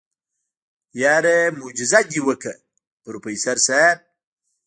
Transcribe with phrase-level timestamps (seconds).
[1.01, 2.55] يره موجيزه دې وکړه
[3.03, 3.97] پروفيسر صيب.